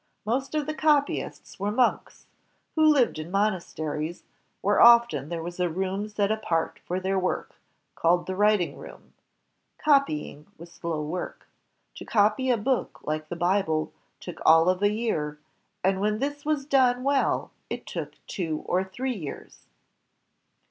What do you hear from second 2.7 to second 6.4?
who lived in monasteries, where often there was a room set